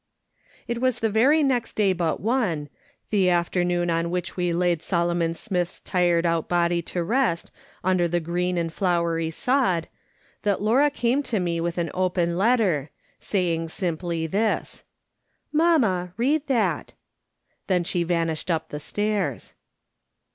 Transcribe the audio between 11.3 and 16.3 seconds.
me with an open letter, saying simply this:" Mamma,